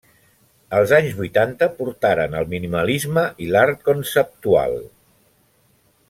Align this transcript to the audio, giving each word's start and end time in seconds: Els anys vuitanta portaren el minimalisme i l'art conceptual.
Els 0.77 0.93
anys 0.99 1.11
vuitanta 1.17 1.67
portaren 1.81 2.37
el 2.41 2.49
minimalisme 2.55 3.25
i 3.47 3.51
l'art 3.57 3.85
conceptual. 3.91 4.79